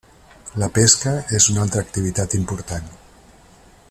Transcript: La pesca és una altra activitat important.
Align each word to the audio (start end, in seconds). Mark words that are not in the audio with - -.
La 0.63 0.69
pesca 0.77 1.13
és 1.41 1.47
una 1.53 1.61
altra 1.65 1.83
activitat 1.87 2.35
important. 2.39 2.91